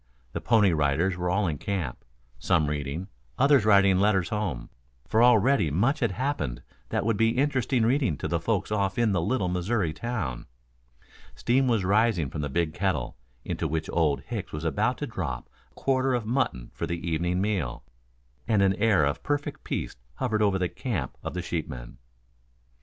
[0.33, 2.03] The Pony Riders were all in camp,
[2.39, 3.07] some reading,
[3.37, 4.71] others writing letters home,
[5.07, 9.11] for already much had happened that would make interesting reading to the folks off in
[9.11, 10.47] the little Missouri town.
[11.35, 15.47] Steam was rising from the big kettle, into which Old Hicks was about to drop
[15.69, 17.83] a quarter of mutton for the evening meal,
[18.47, 21.97] and an air of perfect peace hovered over the camp of the sheepmen.